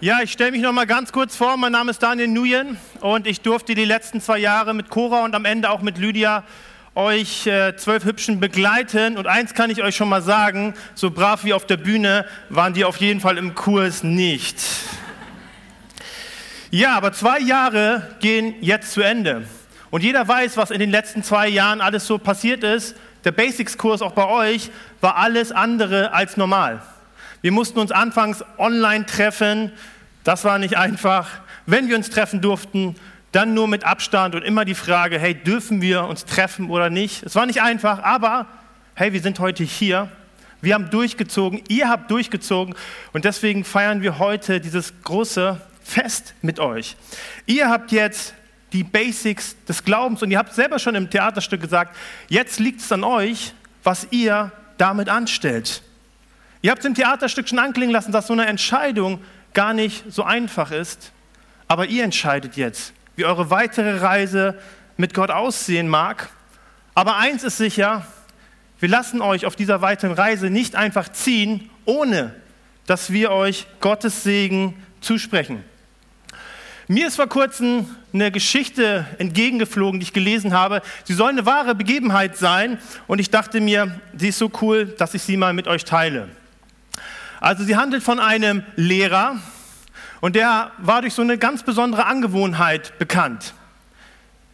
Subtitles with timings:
[0.00, 1.56] Ja, ich stelle mich noch mal ganz kurz vor.
[1.56, 5.34] Mein Name ist Daniel Nguyen und ich durfte die letzten zwei Jahre mit Cora und
[5.34, 6.44] am Ende auch mit Lydia
[6.94, 9.18] euch äh, zwölf Hübschen begleiten.
[9.18, 12.74] Und eins kann ich euch schon mal sagen, so brav wie auf der Bühne waren
[12.74, 14.62] die auf jeden Fall im Kurs nicht.
[16.70, 19.48] Ja, aber zwei Jahre gehen jetzt zu Ende.
[19.90, 22.94] Und jeder weiß, was in den letzten zwei Jahren alles so passiert ist.
[23.24, 24.70] Der Basics-Kurs auch bei euch
[25.00, 26.82] war alles andere als normal.
[27.40, 29.72] Wir mussten uns anfangs online treffen.
[30.24, 31.28] Das war nicht einfach.
[31.66, 32.96] Wenn wir uns treffen durften,
[33.32, 37.22] dann nur mit Abstand und immer die Frage, hey, dürfen wir uns treffen oder nicht?
[37.22, 38.46] Es war nicht einfach, aber
[38.94, 40.10] hey, wir sind heute hier.
[40.60, 42.74] Wir haben durchgezogen, ihr habt durchgezogen
[43.12, 46.96] und deswegen feiern wir heute dieses große Fest mit euch.
[47.46, 48.34] Ihr habt jetzt
[48.72, 51.96] die Basics des Glaubens und ihr habt selber schon im Theaterstück gesagt,
[52.28, 55.82] jetzt liegt es an euch, was ihr damit anstellt.
[56.60, 59.20] Ihr habt im Theaterstück schon anklingen lassen, dass so eine Entscheidung
[59.54, 61.12] gar nicht so einfach ist,
[61.68, 64.58] aber ihr entscheidet jetzt, wie eure weitere Reise
[64.96, 66.30] mit Gott aussehen mag.
[66.94, 68.06] Aber eins ist sicher,
[68.80, 72.34] wir lassen euch auf dieser weiteren Reise nicht einfach ziehen, ohne
[72.86, 75.62] dass wir euch Gottes Segen zusprechen.
[76.88, 80.80] Mir ist vor kurzem eine Geschichte entgegengeflogen, die ich gelesen habe.
[81.04, 85.12] Sie soll eine wahre Begebenheit sein und ich dachte mir, sie ist so cool, dass
[85.12, 86.28] ich sie mal mit euch teile.
[87.40, 89.36] Also sie handelt von einem Lehrer
[90.20, 93.54] und der war durch so eine ganz besondere Angewohnheit bekannt.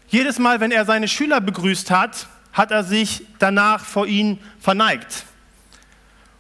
[0.09, 5.25] Jedes Mal, wenn er seine Schüler begrüßt hat, hat er sich danach vor ihnen verneigt.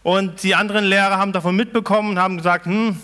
[0.03, 3.01] Und die anderen Lehrer haben davon mitbekommen und haben gesagt, hm,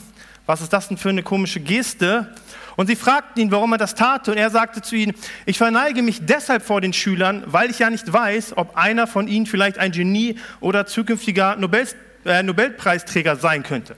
[0.46, 2.32] was ist das denn für eine komische Geste?
[2.76, 4.28] Und sie fragten ihn, warum er das tat.
[4.28, 5.14] Und er sagte zu ihnen,
[5.46, 9.28] ich verneige mich deshalb vor den Schülern, weil ich ja nicht weiß, ob einer von
[9.28, 11.88] ihnen vielleicht ein Genie oder zukünftiger Nobel,
[12.24, 13.96] Nobelpreisträger sein könnte.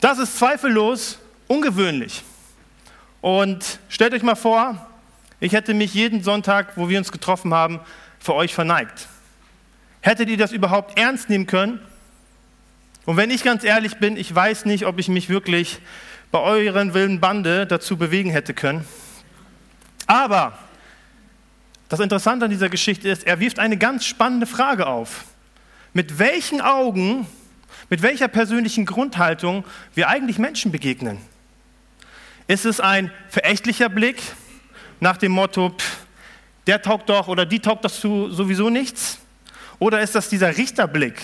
[0.00, 1.18] Das ist zweifellos
[1.48, 2.22] ungewöhnlich.
[3.20, 4.86] Und stellt euch mal vor,
[5.40, 7.80] ich hätte mich jeden Sonntag, wo wir uns getroffen haben,
[8.20, 9.08] für euch verneigt.
[10.00, 11.80] Hättet ihr das überhaupt ernst nehmen können?
[13.04, 15.78] Und wenn ich ganz ehrlich bin, ich weiß nicht, ob ich mich wirklich
[16.30, 18.86] bei euren wilden Bande dazu bewegen hätte können.
[20.06, 20.58] Aber
[21.88, 25.24] das Interessante an dieser Geschichte ist, er wirft eine ganz spannende Frage auf.
[25.92, 27.26] Mit welchen Augen,
[27.88, 31.18] mit welcher persönlichen Grundhaltung wir eigentlich Menschen begegnen?
[32.46, 34.22] Ist es ein verächtlicher Blick
[35.00, 35.98] nach dem Motto, pff,
[36.66, 39.18] der taugt doch oder die taugt das sowieso nichts?
[39.78, 41.20] Oder ist das dieser Richterblick,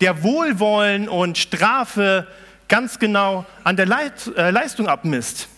[0.00, 2.26] der Wohlwollen und Strafe
[2.68, 5.48] ganz genau an der äh, Leistung abmisst?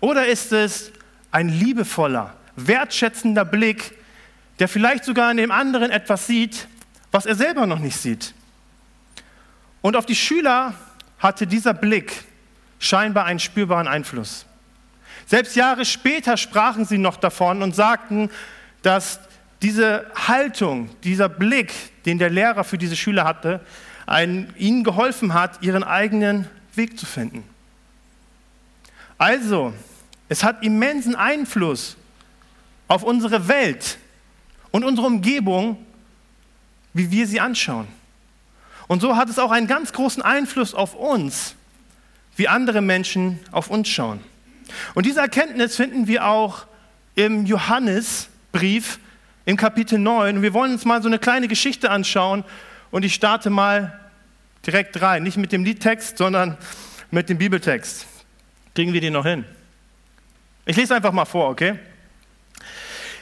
[0.00, 0.92] Oder ist es
[1.30, 3.92] ein liebevoller, wertschätzender Blick,
[4.58, 6.66] der vielleicht sogar in dem anderen etwas sieht,
[7.10, 8.34] was er selber noch nicht sieht?
[9.82, 10.74] Und auf die Schüler
[11.18, 12.24] hatte dieser Blick
[12.78, 14.46] scheinbar einen spürbaren Einfluss.
[15.26, 18.30] Selbst Jahre später sprachen sie noch davon und sagten,
[18.82, 19.20] dass
[19.62, 21.72] diese Haltung, dieser Blick,
[22.04, 23.60] den der Lehrer für diese Schüler hatte,
[24.06, 27.44] einen, ihnen geholfen hat, ihren eigenen Weg zu finden.
[29.18, 29.74] Also,
[30.28, 31.96] es hat immensen Einfluss
[32.88, 33.98] auf unsere Welt
[34.70, 35.84] und unsere Umgebung,
[36.92, 37.88] wie wir sie anschauen.
[38.88, 41.54] Und so hat es auch einen ganz großen Einfluss auf uns,
[42.36, 44.20] wie andere Menschen auf uns schauen.
[44.94, 46.66] Und diese Erkenntnis finden wir auch
[47.14, 48.98] im Johannesbrief
[49.44, 50.36] im Kapitel 9.
[50.36, 52.44] Und wir wollen uns mal so eine kleine Geschichte anschauen
[52.90, 53.98] und ich starte mal
[54.66, 55.22] direkt rein.
[55.22, 56.56] Nicht mit dem Liedtext, sondern
[57.10, 58.06] mit dem Bibeltext.
[58.74, 59.44] Kriegen wir den noch hin?
[60.66, 61.78] Ich lese einfach mal vor, okay?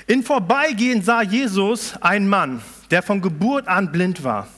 [0.06, 4.49] In Vorbeigehen sah Jesus einen Mann, der von Geburt an blind war.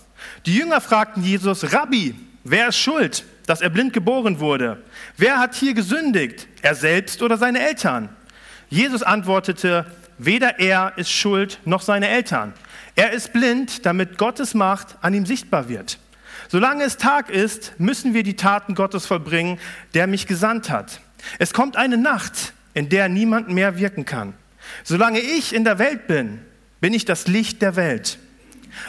[0.47, 2.15] Die Jünger fragten Jesus, Rabbi,
[2.45, 4.83] wer ist schuld, dass er blind geboren wurde?
[5.17, 8.09] Wer hat hier gesündigt, er selbst oder seine Eltern?
[8.69, 9.87] Jesus antwortete,
[10.19, 12.53] weder er ist schuld noch seine Eltern.
[12.94, 15.99] Er ist blind, damit Gottes Macht an ihm sichtbar wird.
[16.49, 19.59] Solange es Tag ist, müssen wir die Taten Gottes vollbringen,
[19.94, 21.00] der mich gesandt hat.
[21.38, 24.35] Es kommt eine Nacht, in der niemand mehr wirken kann.
[24.85, 26.41] Solange ich in der Welt bin,
[26.81, 28.19] bin ich das Licht der Welt.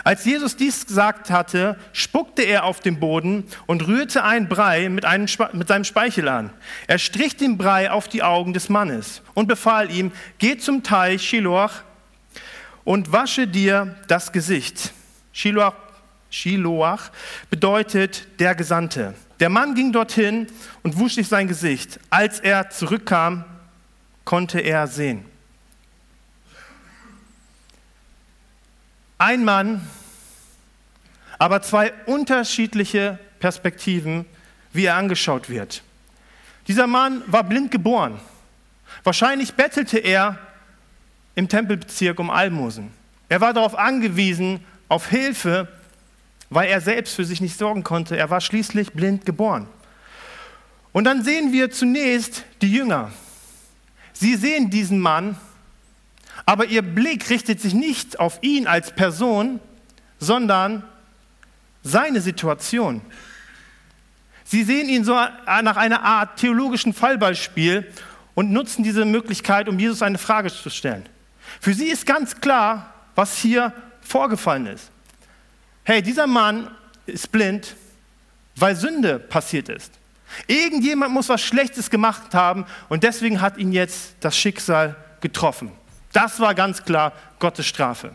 [0.04, 5.06] Als Jesus dies gesagt hatte, spuckte er auf den Boden und rührte einen Brei mit,
[5.06, 6.52] einem, mit seinem Speichel an.
[6.88, 11.28] Er strich den Brei auf die Augen des Mannes und befahl ihm, geh zum Teich
[11.28, 11.82] Shiloach
[12.84, 14.94] und wasche dir das Gesicht.
[15.34, 15.74] Shiloach
[16.32, 17.12] Shiloach
[17.50, 19.14] bedeutet der Gesandte.
[19.42, 20.48] Der Mann ging dorthin
[20.82, 22.00] und wusch sich sein Gesicht.
[22.10, 23.44] Als er zurückkam,
[24.24, 25.26] konnte er sehen.
[29.22, 29.88] Ein Mann,
[31.38, 34.26] aber zwei unterschiedliche Perspektiven,
[34.74, 35.84] wie er angeschaut wird.
[36.68, 38.20] Dieser Mann war blind geboren.
[39.04, 40.40] Wahrscheinlich bettelte er
[41.36, 42.90] im Tempelbezirk um Almosen.
[43.30, 45.68] Er war darauf angewiesen, auf Hilfe,
[46.50, 48.18] weil er selbst für sich nicht sorgen konnte.
[48.18, 49.68] Er war schließlich blind geboren.
[50.94, 53.12] Und dann sehen wir zunächst die Jünger.
[54.14, 55.38] Sie sehen diesen Mann,
[56.46, 59.60] aber ihr Blick richtet sich nicht auf ihn als Person,
[60.20, 60.84] sondern
[61.84, 63.02] seine Situation.
[64.44, 67.92] Sie sehen ihn so nach einer Art theologischen Fallbeispiel
[68.36, 71.06] und nutzen diese Möglichkeit, um Jesus eine Frage zu stellen.
[71.60, 74.92] Für sie ist ganz klar, was hier vorgefallen ist.
[75.84, 76.70] Hey, dieser Mann
[77.06, 77.76] ist blind,
[78.56, 79.94] weil Sünde passiert ist.
[80.48, 85.72] Irgendjemand muss was Schlechtes gemacht haben und deswegen hat ihn jetzt das Schicksal getroffen.
[86.13, 88.12] Das war ganz klar Gottes Strafe.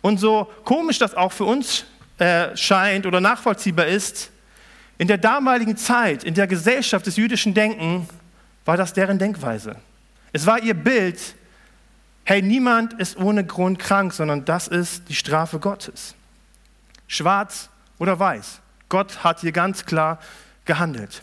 [0.00, 1.84] Und so komisch das auch für uns
[2.18, 4.30] äh, scheint oder nachvollziehbar ist,
[4.96, 8.08] in der damaligen Zeit, in der Gesellschaft des jüdischen Denken,
[8.64, 9.76] war das deren Denkweise.
[10.32, 11.18] Es war ihr Bild,
[12.24, 16.14] hey, niemand ist ohne Grund krank, sondern das ist die Strafe Gottes.
[17.06, 18.60] Schwarz oder weiß.
[18.88, 20.18] Gott hat hier ganz klar
[20.64, 21.22] gehandelt.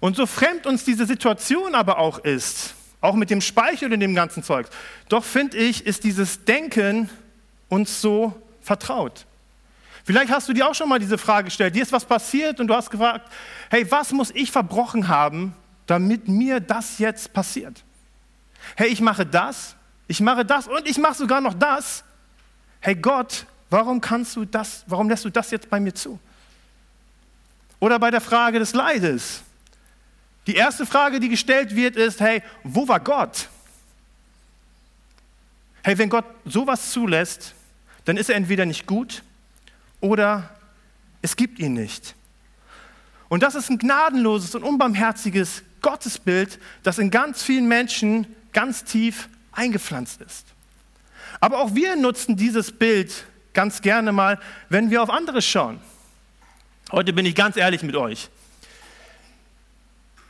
[0.00, 4.14] Und so fremd uns diese Situation aber auch ist, auch mit dem Speichel und dem
[4.14, 4.68] ganzen Zeug,
[5.08, 7.08] doch finde ich, ist dieses Denken
[7.68, 9.26] uns so vertraut.
[10.04, 12.68] Vielleicht hast du dir auch schon mal diese Frage gestellt, dir ist was passiert und
[12.68, 13.30] du hast gefragt,
[13.70, 15.54] hey, was muss ich verbrochen haben,
[15.86, 17.84] damit mir das jetzt passiert?
[18.74, 22.04] Hey, ich mache das, ich mache das und ich mache sogar noch das.
[22.80, 26.18] Hey Gott, warum kannst du das, warum lässt du das jetzt bei mir zu?
[27.80, 29.42] Oder bei der Frage des Leides.
[30.48, 33.50] Die erste Frage, die gestellt wird, ist, hey, wo war Gott?
[35.84, 37.54] Hey, wenn Gott sowas zulässt,
[38.06, 39.22] dann ist er entweder nicht gut
[40.00, 40.48] oder
[41.20, 42.14] es gibt ihn nicht.
[43.28, 49.28] Und das ist ein gnadenloses und unbarmherziges Gottesbild, das in ganz vielen Menschen ganz tief
[49.52, 50.46] eingepflanzt ist.
[51.40, 54.40] Aber auch wir nutzen dieses Bild ganz gerne mal,
[54.70, 55.78] wenn wir auf andere schauen.
[56.90, 58.30] Heute bin ich ganz ehrlich mit euch.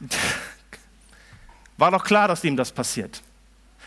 [1.76, 3.22] War doch klar, dass ihm das passiert.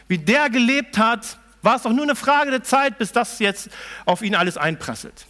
[0.07, 3.69] Wie der gelebt hat, war es doch nur eine Frage der Zeit, bis das jetzt
[4.05, 5.25] auf ihn alles einprasselt.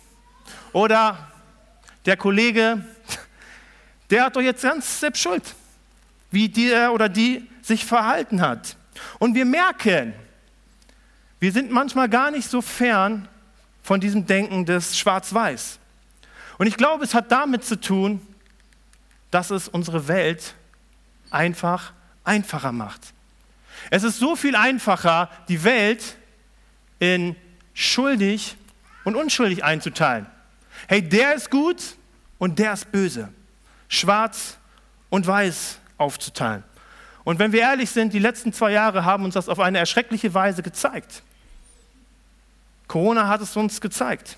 [0.73, 1.31] Oder
[2.05, 2.85] der Kollege,
[4.09, 5.43] der hat doch jetzt ganz selbst Schuld,
[6.31, 8.75] wie der oder die sich verhalten hat.
[9.19, 10.13] Und wir merken,
[11.39, 13.27] wir sind manchmal gar nicht so fern
[13.83, 15.79] von diesem Denken des Schwarz-Weiß.
[16.57, 18.21] Und ich glaube, es hat damit zu tun,
[19.31, 20.53] dass es unsere Welt
[21.31, 21.93] einfach
[22.23, 23.13] einfacher macht.
[23.89, 26.17] Es ist so viel einfacher, die Welt
[26.99, 27.35] in
[27.73, 28.55] schuldig
[29.03, 30.27] und unschuldig einzuteilen.
[30.87, 31.95] Hey, der ist gut
[32.37, 33.29] und der ist böse.
[33.87, 34.57] Schwarz
[35.09, 36.63] und weiß aufzuteilen.
[37.23, 40.33] Und wenn wir ehrlich sind, die letzten zwei Jahre haben uns das auf eine erschreckliche
[40.33, 41.23] Weise gezeigt.
[42.87, 44.37] Corona hat es uns gezeigt.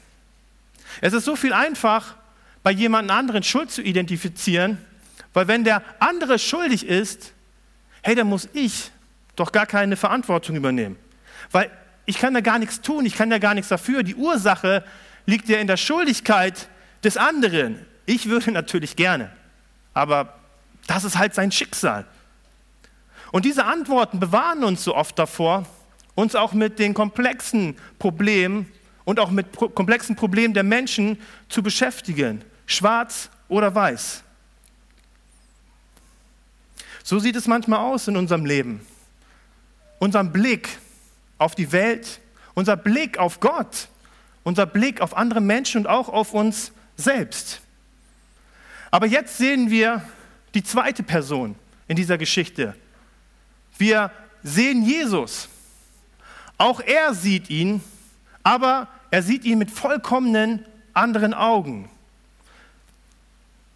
[1.01, 2.15] Es ist so viel einfach,
[2.61, 4.77] bei jemand anderen Schuld zu identifizieren,
[5.33, 7.33] weil wenn der andere schuldig ist,
[8.03, 8.91] hey, dann muss ich
[9.35, 10.97] doch gar keine Verantwortung übernehmen.
[11.51, 11.71] Weil
[12.05, 14.03] ich kann da gar nichts tun, ich kann da gar nichts dafür.
[14.03, 14.83] Die Ursache
[15.25, 16.67] liegt ja in der Schuldigkeit
[17.03, 17.85] des anderen.
[18.05, 19.31] Ich würde natürlich gerne,
[19.93, 20.39] aber
[20.87, 22.05] das ist halt sein Schicksal.
[23.31, 25.65] Und diese Antworten bewahren uns so oft davor,
[26.13, 28.71] uns auch mit den komplexen Problemen
[29.05, 32.43] und auch mit komplexen Problemen der Menschen zu beschäftigen.
[32.65, 34.22] Schwarz oder weiß.
[37.03, 38.85] So sieht es manchmal aus in unserem Leben.
[39.99, 40.69] Unser Blick
[41.37, 42.19] auf die Welt,
[42.53, 43.89] unser Blick auf Gott,
[44.43, 47.61] unser Blick auf andere Menschen und auch auf uns selbst.
[48.89, 50.01] Aber jetzt sehen wir
[50.53, 51.55] die zweite Person
[51.87, 52.75] in dieser Geschichte.
[53.77, 54.11] Wir
[54.43, 55.49] sehen Jesus.
[56.57, 57.81] Auch er sieht ihn,
[58.43, 61.89] aber er sieht ihn mit vollkommenen anderen Augen.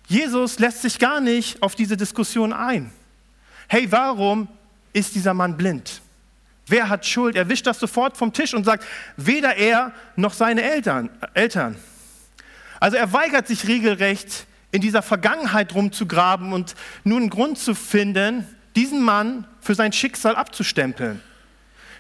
[0.08, 2.92] Jesus lässt sich gar nicht auf diese Diskussion ein.
[3.68, 4.48] Hey, warum
[4.94, 6.02] ist dieser Mann blind?
[6.68, 7.36] Wer hat Schuld?
[7.36, 11.10] Er wischt das sofort vom Tisch und sagt, weder er noch seine Eltern.
[11.34, 11.78] Eltern.
[12.80, 18.46] Also er weigert sich regelrecht, in dieser Vergangenheit rumzugraben und nun einen Grund zu finden,
[18.76, 21.22] diesen Mann für sein Schicksal abzustempeln.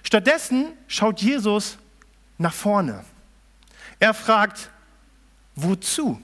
[0.04, 1.78] Stattdessen schaut Jesus
[2.38, 3.04] nach vorne.
[4.00, 4.70] Er fragt,
[5.56, 6.22] wozu?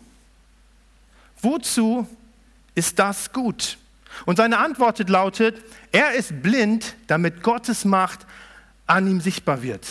[1.42, 2.08] Wozu
[2.76, 3.78] ist das gut?
[4.26, 8.26] Und seine Antwort lautet, er ist blind, damit Gottes Macht
[8.86, 9.86] an ihm sichtbar wird.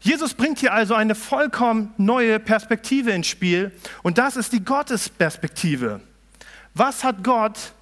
[0.00, 6.00] Jesus bringt hier also eine vollkommen neue Perspektive ins Spiel und das ist die Gottesperspektive.
[6.74, 7.72] Was hat Gott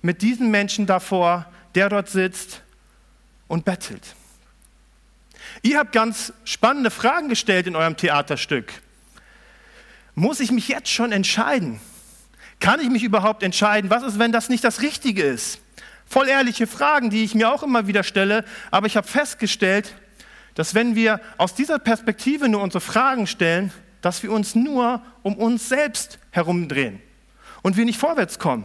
[0.00, 2.62] mit diesem Menschen davor, der dort sitzt
[3.48, 4.14] und bettelt?
[5.62, 8.72] Ihr habt ganz spannende Fragen gestellt in eurem Theaterstück.
[10.14, 11.80] Muss ich mich jetzt schon entscheiden?
[12.60, 13.90] Kann ich mich überhaupt entscheiden?
[13.90, 15.60] Was ist, wenn das nicht das Richtige ist?
[16.06, 19.94] Voll ehrliche Fragen, die ich mir auch immer wieder stelle, aber ich habe festgestellt,
[20.54, 25.36] dass wenn wir aus dieser Perspektive nur unsere Fragen stellen, dass wir uns nur um
[25.36, 27.00] uns selbst herumdrehen
[27.62, 28.64] und wir nicht vorwärts kommen.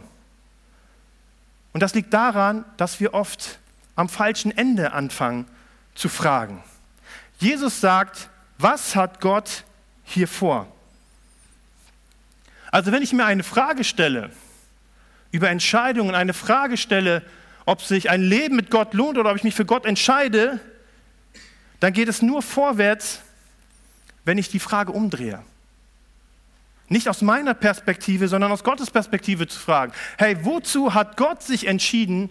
[1.72, 3.58] Und das liegt daran, dass wir oft
[3.96, 5.46] am falschen Ende anfangen
[5.94, 6.62] zu fragen.
[7.38, 9.64] Jesus sagt, was hat Gott
[10.04, 10.73] hier vor?
[12.74, 14.30] Also wenn ich mir eine Frage stelle
[15.30, 17.22] über Entscheidungen, eine Frage stelle,
[17.66, 20.58] ob sich ein Leben mit Gott lohnt oder ob ich mich für Gott entscheide,
[21.78, 23.20] dann geht es nur vorwärts,
[24.24, 25.40] wenn ich die Frage umdrehe.
[26.88, 31.68] Nicht aus meiner Perspektive, sondern aus Gottes Perspektive zu fragen, hey, wozu hat Gott sich
[31.68, 32.28] entschieden,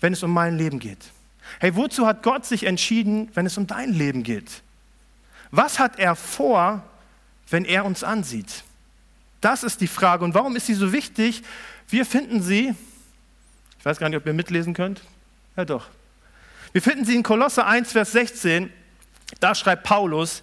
[0.00, 1.12] wenn es um mein Leben geht?
[1.60, 4.60] Hey, wozu hat Gott sich entschieden, wenn es um dein Leben geht?
[5.52, 6.82] Was hat er vor,
[7.48, 8.64] wenn er uns ansieht?
[9.40, 10.24] Das ist die Frage.
[10.24, 11.42] Und warum ist sie so wichtig?
[11.88, 12.74] Wir finden sie,
[13.78, 15.02] ich weiß gar nicht, ob ihr mitlesen könnt.
[15.56, 15.88] Ja, doch.
[16.72, 18.72] Wir finden sie in Kolosse 1, Vers 16.
[19.40, 20.42] Da schreibt Paulus,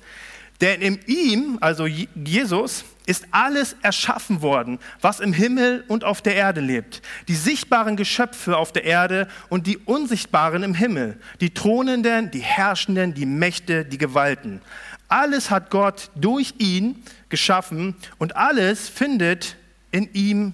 [0.62, 6.36] denn in ihm, also Jesus, ist alles erschaffen worden, was im Himmel und auf der
[6.36, 7.02] Erde lebt.
[7.28, 11.20] Die sichtbaren Geschöpfe auf der Erde und die unsichtbaren im Himmel.
[11.42, 14.62] Die Thronenden, die Herrschenden, die Mächte, die Gewalten.
[15.08, 19.56] Alles hat Gott durch ihn geschaffen und alles findet
[19.92, 20.54] in ihm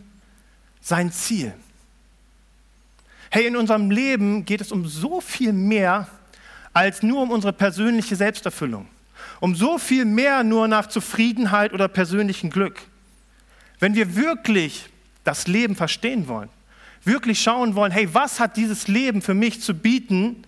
[0.81, 1.53] sein Ziel.
[3.29, 6.08] Hey, in unserem Leben geht es um so viel mehr
[6.74, 8.88] als nur um unsere persönliche Selbsterfüllung.
[9.39, 12.81] Um so viel mehr nur nach Zufriedenheit oder persönlichem Glück.
[13.79, 14.89] Wenn wir wirklich
[15.24, 16.50] das Leben verstehen wollen,
[17.03, 20.43] wirklich schauen wollen, hey, was hat dieses Leben für mich zu bieten,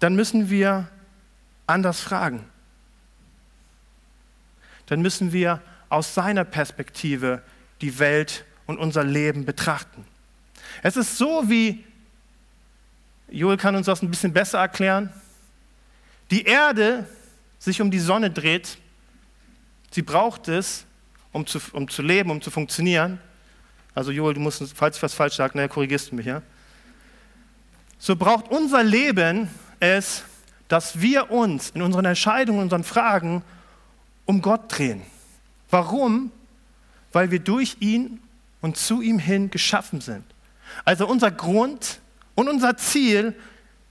[0.00, 0.88] dann müssen wir
[1.66, 2.44] anders fragen
[4.86, 7.42] dann müssen wir aus seiner Perspektive
[7.80, 10.04] die Welt und unser Leben betrachten.
[10.82, 11.84] Es ist so, wie
[13.28, 15.12] Joel kann uns das ein bisschen besser erklären.
[16.30, 17.06] Die Erde
[17.58, 18.78] sich um die Sonne dreht.
[19.90, 20.84] Sie braucht es,
[21.32, 23.18] um zu, um zu leben, um zu funktionieren.
[23.94, 26.42] Also Joel, du musst, falls ich was falsch sage, ne, korrigierst du mich, ja?
[27.98, 29.48] So braucht unser Leben
[29.80, 30.24] es,
[30.68, 33.42] dass wir uns in unseren Entscheidungen, in unseren Fragen
[34.26, 35.02] um Gott drehen.
[35.70, 36.30] Warum?
[37.12, 38.20] Weil wir durch ihn
[38.60, 40.24] und zu ihm hin geschaffen sind.
[40.84, 42.00] Also unser Grund
[42.34, 43.34] und unser Ziel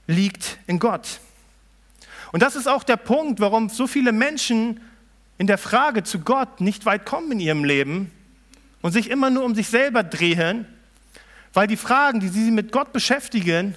[0.08, 1.20] liegt in Gott.
[2.32, 4.82] Und das ist auch der Punkt, warum so viele Menschen
[5.38, 8.12] in der Frage zu Gott nicht weit kommen in ihrem Leben
[8.82, 10.66] und sich immer nur um sich selber drehen,
[11.54, 13.76] weil die Fragen, die sie mit Gott beschäftigen,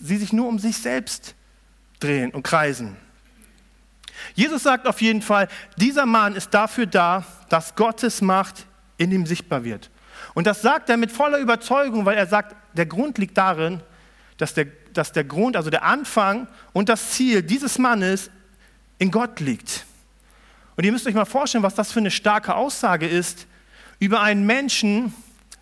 [0.00, 1.34] sie sich nur um sich selbst
[2.00, 2.96] drehen und kreisen.
[4.34, 8.66] Jesus sagt auf jeden Fall, dieser Mann ist dafür da, dass Gottes Macht
[8.96, 9.90] in ihm sichtbar wird.
[10.34, 13.80] Und das sagt er mit voller Überzeugung, weil er sagt, der Grund liegt darin,
[14.38, 18.30] dass der, dass der Grund, also der Anfang und das Ziel dieses Mannes
[18.98, 19.84] in Gott liegt.
[20.76, 23.46] Und ihr müsst euch mal vorstellen, was das für eine starke Aussage ist
[24.00, 25.14] über einen Menschen,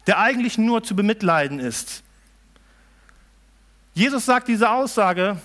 [0.07, 2.02] der eigentlich nur zu bemitleiden ist.
[3.95, 5.37] Jesus sagt diese Aussage,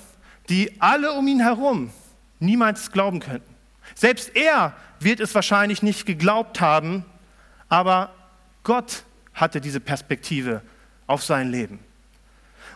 [0.49, 1.91] die alle um ihn herum
[2.39, 3.55] niemals glauben könnten.
[3.95, 7.05] Selbst er wird es wahrscheinlich nicht geglaubt haben,
[7.69, 8.13] aber
[8.63, 9.03] Gott
[9.33, 10.61] hatte diese Perspektive
[11.05, 11.79] auf sein Leben.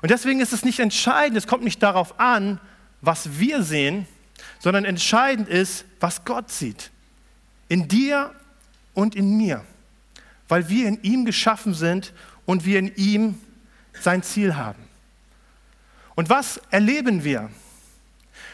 [0.02, 2.60] Und deswegen ist es nicht entscheidend, es kommt nicht darauf an,
[3.02, 4.08] was wir sehen,
[4.60, 6.92] sondern entscheidend ist, was Gott sieht.
[7.68, 8.34] In dir
[8.94, 9.64] und in mir.
[10.48, 12.14] Weil wir in ihm geschaffen sind
[12.46, 13.40] und wir in ihm
[13.94, 14.82] sein Ziel haben.
[16.16, 17.50] Und was erleben wir?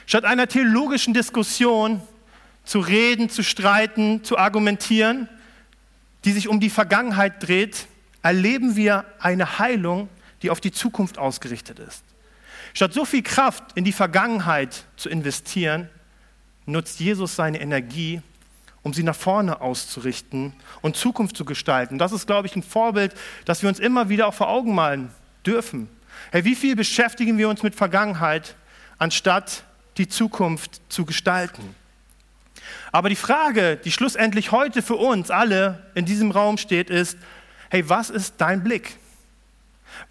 [0.08, 2.02] Statt einer theologischen Diskussion
[2.64, 5.30] zu reden, zu streiten, zu argumentieren,
[6.24, 7.88] die sich um die Vergangenheit dreht,
[8.24, 10.10] erleben wir eine Heilung,
[10.42, 12.04] die auf die Zukunft ausgerichtet ist.
[12.74, 15.90] Statt so viel Kraft in die Vergangenheit zu investieren,
[16.66, 18.22] nutzt Jesus seine Energie,
[18.84, 21.98] um sie nach vorne auszurichten und Zukunft zu gestalten.
[21.98, 25.10] Das ist, glaube ich, ein Vorbild, das wir uns immer wieder auch vor Augen malen
[25.46, 25.90] dürfen.
[26.32, 28.56] Hey, wie viel beschäftigen wir uns mit Vergangenheit,
[28.98, 29.64] anstatt
[29.98, 31.76] die Zukunft zu gestalten.
[32.92, 37.18] Aber die Frage, die schlussendlich heute für uns alle in diesem Raum steht, ist,
[37.70, 38.98] hey, was ist dein Blick?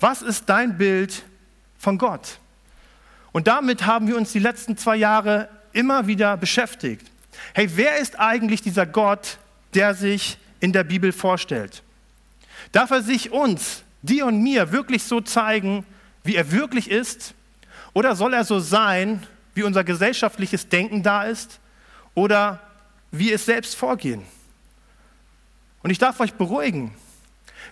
[0.01, 1.23] Was ist dein Bild
[1.79, 2.39] von Gott?
[3.33, 7.07] Und damit haben wir uns die letzten zwei Jahre immer wieder beschäftigt.
[7.55, 9.39] Hey, wer ist eigentlich dieser Gott,
[9.75, 11.83] der sich in der Bibel vorstellt?
[12.73, 15.85] Darf er sich uns, dir und mir, wirklich so zeigen,
[16.25, 17.35] wie er wirklich ist?
[17.93, 21.61] Oder soll er so sein, wie unser gesellschaftliches Denken da ist?
[22.15, 22.61] Oder
[23.11, 24.23] wie es selbst vorgehen?
[25.83, 26.95] Und ich darf euch beruhigen.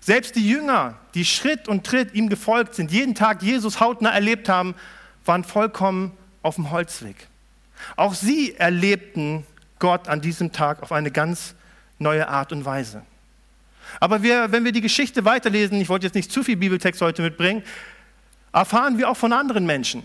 [0.00, 4.48] Selbst die Jünger, die Schritt und Tritt ihm gefolgt sind, jeden Tag Jesus hautnah erlebt
[4.48, 4.74] haben,
[5.24, 6.12] waren vollkommen
[6.42, 7.28] auf dem Holzweg.
[7.96, 9.46] Auch sie erlebten
[9.78, 11.54] Gott an diesem Tag auf eine ganz
[11.98, 13.02] neue Art und Weise.
[14.00, 17.22] Aber wir, wenn wir die Geschichte weiterlesen, ich wollte jetzt nicht zu viel Bibeltext heute
[17.22, 17.62] mitbringen,
[18.52, 20.02] erfahren wir auch von anderen Menschen.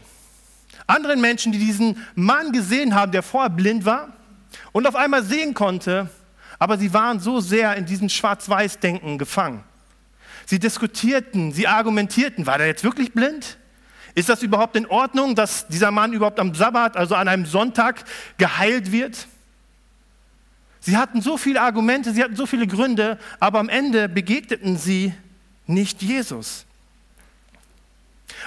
[0.89, 4.13] Anderen Menschen, die diesen Mann gesehen haben, der vorher blind war
[4.71, 6.09] und auf einmal sehen konnte,
[6.57, 9.63] aber sie waren so sehr in diesem Schwarz-Weiß-Denken gefangen.
[10.45, 13.57] Sie diskutierten, sie argumentierten, war der jetzt wirklich blind?
[14.15, 18.03] Ist das überhaupt in Ordnung, dass dieser Mann überhaupt am Sabbat, also an einem Sonntag,
[18.37, 19.27] geheilt wird?
[20.79, 25.13] Sie hatten so viele Argumente, sie hatten so viele Gründe, aber am Ende begegneten sie
[25.67, 26.65] nicht Jesus.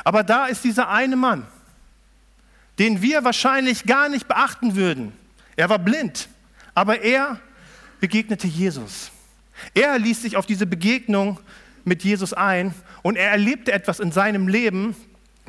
[0.02, 1.46] Aber da ist dieser eine Mann,
[2.78, 5.12] den wir wahrscheinlich gar nicht beachten würden.
[5.56, 6.28] Er war blind,
[6.74, 7.38] aber er
[8.00, 9.10] begegnete Jesus.
[9.74, 11.38] Er ließ sich auf diese Begegnung
[11.84, 14.96] mit Jesus ein und er erlebte etwas in seinem Leben,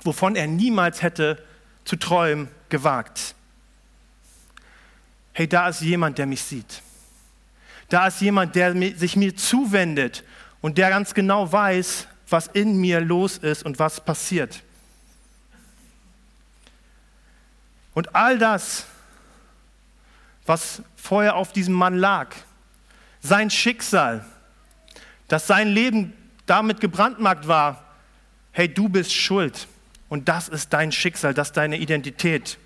[0.03, 1.43] wovon er niemals hätte
[1.85, 3.35] zu träumen gewagt.
[5.33, 6.81] Hey, da ist jemand, der mich sieht.
[7.89, 10.23] Da ist jemand, der sich mir zuwendet
[10.61, 14.63] und der ganz genau weiß, was in mir los ist und was passiert.
[17.93, 18.85] Und all das,
[20.45, 22.35] was vorher auf diesem Mann lag,
[23.21, 24.25] sein Schicksal,
[25.27, 26.13] dass sein Leben
[26.45, 27.83] damit gebrandmarkt war,
[28.51, 29.67] hey, du bist schuld
[30.09, 32.57] und das ist dein Schicksal, das ist deine Identität.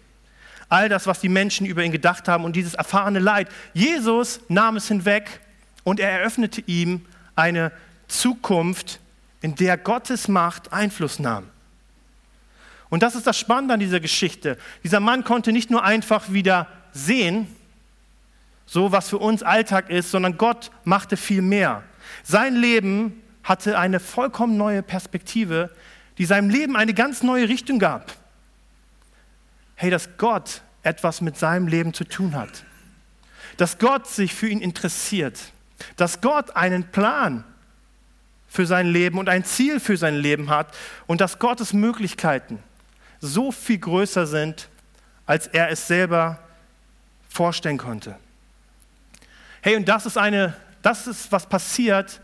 [0.70, 3.48] All das, was die Menschen über ihn gedacht haben und dieses erfahrene Leid.
[3.74, 5.40] Jesus nahm es hinweg
[5.84, 7.72] und er eröffnete ihm eine
[8.08, 9.00] Zukunft,
[9.42, 11.48] in der Gottes Macht Einfluss nahm.
[12.90, 14.58] Und das ist das Spannende an dieser Geschichte.
[14.84, 17.48] Dieser Mann konnte nicht nur einfach wieder sehen,
[18.66, 21.84] so was für uns Alltag ist, sondern Gott machte viel mehr.
[22.24, 25.72] Sein Leben hatte eine vollkommen neue Perspektive,
[26.18, 28.14] die seinem Leben eine ganz neue Richtung gab.
[29.76, 32.64] Hey, dass Gott etwas mit seinem Leben zu tun hat.
[33.58, 35.40] Dass Gott sich für ihn interessiert.
[35.96, 37.44] Dass Gott einen Plan
[38.48, 42.60] für sein Leben und ein Ziel für sein Leben hat und dass Gottes Möglichkeiten
[43.22, 44.70] so viel größer sind,
[45.26, 46.40] als er es selber
[47.30, 48.18] vorstellen konnte.
[49.62, 52.22] Hey, und das ist eine, das ist was passiert,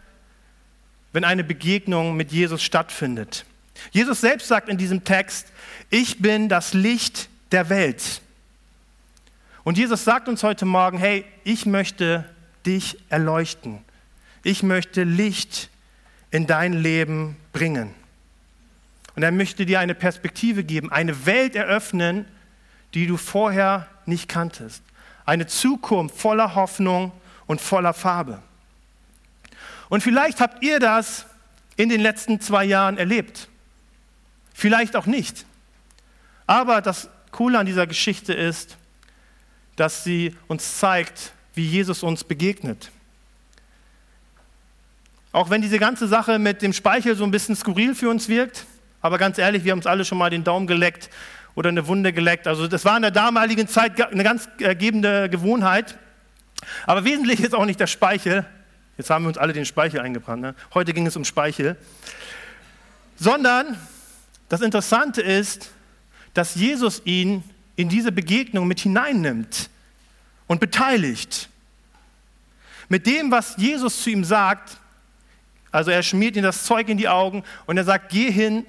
[1.11, 3.45] wenn eine Begegnung mit Jesus stattfindet.
[3.91, 5.47] Jesus selbst sagt in diesem Text,
[5.89, 8.21] ich bin das Licht der Welt.
[9.63, 12.25] Und Jesus sagt uns heute Morgen, hey, ich möchte
[12.65, 13.79] dich erleuchten.
[14.43, 15.69] Ich möchte Licht
[16.31, 17.93] in dein Leben bringen.
[19.15, 22.25] Und er möchte dir eine Perspektive geben, eine Welt eröffnen,
[22.93, 24.83] die du vorher nicht kanntest.
[25.25, 27.11] Eine Zukunft voller Hoffnung
[27.45, 28.41] und voller Farbe.
[29.89, 31.25] Und vielleicht habt ihr das
[31.75, 33.47] in den letzten zwei Jahren erlebt.
[34.53, 35.45] Vielleicht auch nicht.
[36.47, 38.77] Aber das Coole an dieser Geschichte ist,
[39.75, 42.91] dass sie uns zeigt, wie Jesus uns begegnet.
[45.31, 48.65] Auch wenn diese ganze Sache mit dem Speichel so ein bisschen skurril für uns wirkt,
[49.03, 51.09] aber ganz ehrlich, wir haben uns alle schon mal den Daumen geleckt
[51.55, 52.47] oder eine Wunde geleckt.
[52.47, 55.99] Also das war in der damaligen Zeit eine ganz ergebende Gewohnheit.
[56.87, 58.45] Aber wesentlich ist auch nicht der Speichel.
[58.97, 60.41] Jetzt haben wir uns alle den Speichel eingebrannt.
[60.41, 60.55] Ne?
[60.73, 61.75] Heute ging es um Speichel.
[63.17, 63.77] Sondern
[64.47, 65.71] das Interessante ist,
[66.33, 67.43] dass Jesus ihn
[67.75, 69.69] in diese Begegnung mit hineinnimmt
[70.47, 71.49] und beteiligt.
[72.87, 74.77] Mit dem, was Jesus zu ihm sagt,
[75.71, 78.65] also er schmiert ihm das Zeug in die Augen und er sagt, geh hin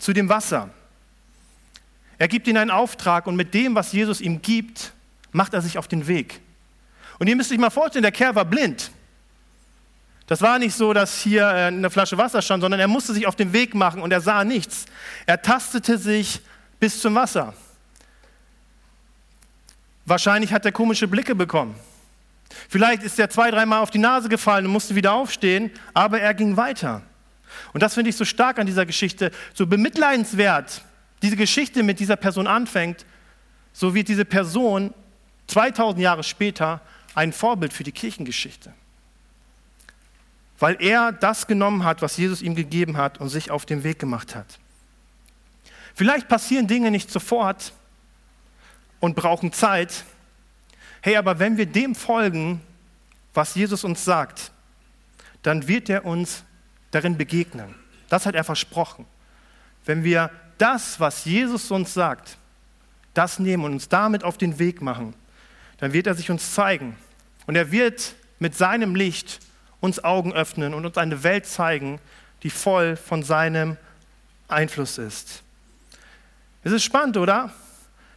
[0.00, 0.70] zu dem Wasser.
[2.18, 4.92] Er gibt ihm einen Auftrag und mit dem, was Jesus ihm gibt,
[5.30, 6.40] macht er sich auf den Weg.
[7.18, 8.90] Und ihr müsst euch mal vorstellen, der Kerl war blind.
[10.26, 13.26] Das war nicht so, dass hier äh, eine Flasche Wasser stand, sondern er musste sich
[13.26, 14.86] auf den Weg machen und er sah nichts.
[15.26, 16.40] Er tastete sich
[16.78, 17.52] bis zum Wasser.
[20.06, 21.74] Wahrscheinlich hat er komische Blicke bekommen.
[22.68, 26.34] Vielleicht ist er zwei, dreimal auf die Nase gefallen und musste wieder aufstehen, aber er
[26.34, 27.02] ging weiter.
[27.72, 30.82] Und das finde ich so stark an dieser Geschichte, so bemitleidenswert
[31.22, 33.04] diese Geschichte mit dieser Person anfängt,
[33.72, 34.94] so wird diese Person
[35.48, 36.80] 2000 Jahre später
[37.14, 38.72] ein Vorbild für die Kirchengeschichte.
[40.58, 43.98] Weil er das genommen hat, was Jesus ihm gegeben hat und sich auf den Weg
[43.98, 44.58] gemacht hat.
[45.94, 47.74] Vielleicht passieren Dinge nicht sofort,
[49.00, 50.04] und brauchen Zeit.
[51.00, 52.60] Hey, aber wenn wir dem folgen,
[53.34, 54.52] was Jesus uns sagt,
[55.42, 56.44] dann wird er uns
[56.90, 57.74] darin begegnen.
[58.08, 59.06] Das hat er versprochen.
[59.84, 62.36] Wenn wir das, was Jesus uns sagt,
[63.14, 65.14] das nehmen und uns damit auf den Weg machen,
[65.78, 66.96] dann wird er sich uns zeigen.
[67.46, 69.40] Und er wird mit seinem Licht
[69.80, 71.98] uns Augen öffnen und uns eine Welt zeigen,
[72.42, 73.76] die voll von seinem
[74.48, 75.42] Einfluss ist.
[76.62, 77.52] Es ist spannend, oder?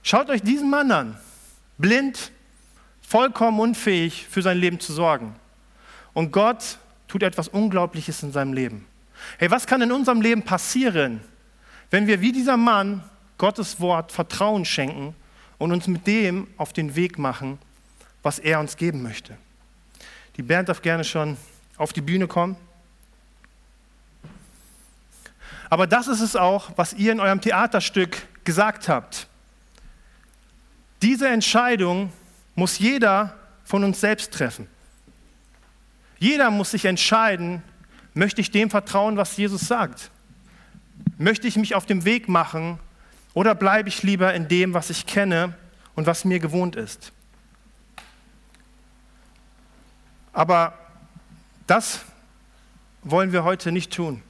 [0.02, 1.18] Schaut euch diesen Mann an.
[1.78, 2.32] Blind,
[3.08, 5.36] vollkommen unfähig für sein Leben zu sorgen.
[6.14, 6.78] Und Gott
[7.14, 8.88] tut etwas Unglaubliches in seinem Leben.
[9.38, 11.22] Hey, was kann in unserem Leben passieren,
[11.92, 13.04] wenn wir wie dieser Mann
[13.38, 15.14] Gottes Wort Vertrauen schenken
[15.60, 17.60] und uns mit dem auf den Weg machen,
[18.24, 19.38] was er uns geben möchte?
[20.38, 21.38] Die Band darf gerne schon
[21.78, 22.56] auf die Bühne kommen.
[25.70, 29.28] Aber das ist es auch, was ihr in eurem Theaterstück gesagt habt.
[31.04, 32.12] Diese Entscheidung
[32.56, 34.68] muss jeder von uns selbst treffen.
[36.24, 37.62] Jeder muss sich entscheiden,
[38.14, 40.10] möchte ich dem vertrauen, was Jesus sagt?
[41.18, 42.80] Möchte ich mich auf dem Weg machen
[43.34, 45.54] oder bleibe ich lieber in dem, was ich kenne
[45.96, 47.12] und was mir gewohnt ist?
[50.32, 50.80] Aber
[51.68, 52.06] das
[53.02, 54.22] wollen wir heute nicht tun.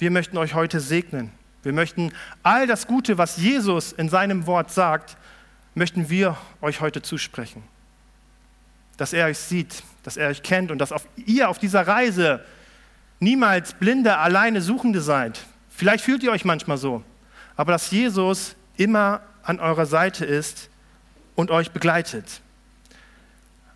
[0.00, 1.30] Wir möchten euch heute segnen.
[1.62, 5.16] Wir möchten all das Gute, was Jesus in seinem Wort sagt,
[5.76, 7.62] möchten wir euch heute zusprechen.
[8.98, 12.44] Dass er euch sieht, dass er euch kennt und dass auf, ihr auf dieser Reise
[13.20, 15.40] niemals blinde, alleine Suchende seid.
[15.70, 17.02] Vielleicht fühlt ihr euch manchmal so,
[17.56, 20.68] aber dass Jesus immer an eurer Seite ist
[21.34, 22.40] und euch begleitet.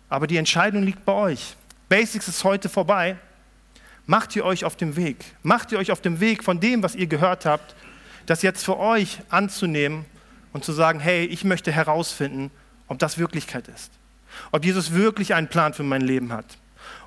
[0.09, 1.55] Aber die Entscheidung liegt bei euch.
[1.89, 3.17] Basics ist heute vorbei.
[4.05, 5.23] Macht ihr euch auf dem Weg.
[5.43, 7.75] Macht ihr euch auf dem Weg von dem, was ihr gehört habt,
[8.25, 10.05] das jetzt für euch anzunehmen
[10.51, 12.51] und zu sagen, hey, ich möchte herausfinden,
[12.87, 13.91] ob das Wirklichkeit ist.
[14.51, 16.45] Ob Jesus wirklich einen Plan für mein Leben hat.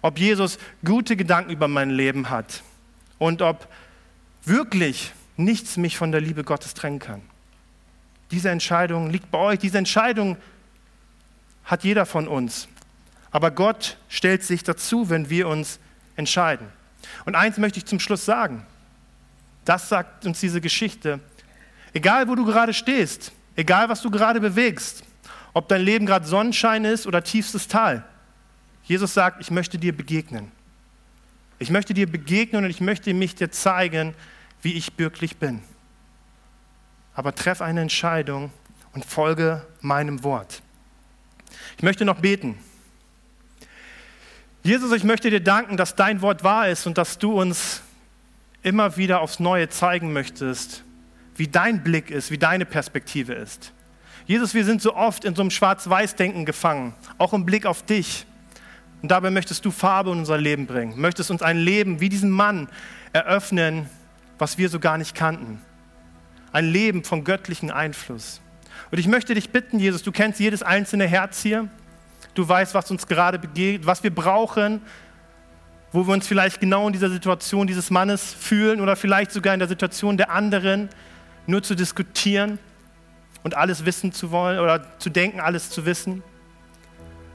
[0.02, 2.62] Ob Jesus gute Gedanken über mein Leben hat.
[3.18, 3.68] Und ob
[4.44, 7.22] wirklich nichts mich von der Liebe Gottes trennen kann.
[8.30, 9.58] Diese Entscheidung liegt bei euch.
[9.58, 10.36] Diese Entscheidung
[11.64, 12.68] hat jeder von uns.
[13.30, 15.78] Aber Gott stellt sich dazu, wenn wir uns
[16.16, 16.68] entscheiden.
[17.24, 18.64] Und eins möchte ich zum Schluss sagen.
[19.64, 21.20] Das sagt uns diese Geschichte.
[21.92, 25.02] Egal, wo du gerade stehst, egal, was du gerade bewegst,
[25.56, 28.04] ob dein Leben gerade Sonnenschein ist oder tiefstes Tal,
[28.84, 30.52] Jesus sagt, ich möchte dir begegnen.
[31.58, 34.12] Ich möchte dir begegnen und ich möchte mich dir zeigen,
[34.60, 35.62] wie ich wirklich bin.
[37.14, 38.50] Aber treff eine Entscheidung
[38.92, 40.60] und folge meinem Wort.
[41.78, 42.58] Ich möchte noch beten.
[44.62, 47.80] Jesus, ich möchte dir danken, dass dein Wort wahr ist und dass du uns
[48.62, 50.84] immer wieder aufs Neue zeigen möchtest,
[51.34, 53.72] wie dein Blick ist, wie deine Perspektive ist.
[54.26, 58.26] Jesus, wir sind so oft in so einem Schwarz-Weiß-Denken gefangen, auch im Blick auf dich.
[59.00, 62.30] Und dabei möchtest du Farbe in unser Leben bringen, möchtest uns ein Leben wie diesen
[62.30, 62.68] Mann
[63.12, 63.88] eröffnen,
[64.38, 65.62] was wir so gar nicht kannten.
[66.50, 68.40] Ein Leben von göttlichem Einfluss.
[68.90, 71.68] Und ich möchte dich bitten, Jesus, du kennst jedes einzelne Herz hier.
[72.34, 74.80] Du weißt, was uns gerade begegnet, was wir brauchen,
[75.92, 79.60] wo wir uns vielleicht genau in dieser Situation dieses Mannes fühlen oder vielleicht sogar in
[79.60, 80.88] der Situation der anderen,
[81.46, 82.58] nur zu diskutieren
[83.46, 86.24] und alles wissen zu wollen oder zu denken, alles zu wissen.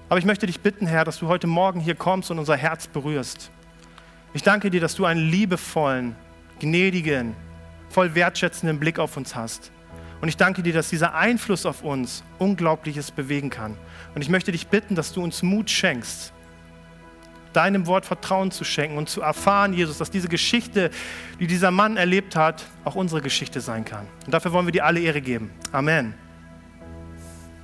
[0.10, 2.86] Aber ich möchte dich bitten, Herr, dass du heute Morgen hier kommst und unser Herz
[2.86, 3.50] berührst.
[4.34, 6.18] Ich danke dir, dass du einen liebevollen,
[6.60, 7.34] gnädigen,
[7.88, 9.72] voll wertschätzenden Blick auf uns hast.
[10.20, 13.78] Und ich danke dir, dass dieser Einfluss auf uns Unglaubliches bewegen kann.
[14.14, 16.34] Und ich möchte dich bitten, dass du uns Mut schenkst,
[17.54, 20.92] deinem Wort Vertrauen zu schenken und zu erfahren, Jesus, dass diese Geschichte,
[21.40, 24.08] die dieser Mann erlebt hat, auch unsere Geschichte sein kann.
[24.26, 25.52] Und dafür wollen wir dir alle Ehre geben.
[25.72, 26.14] Amen.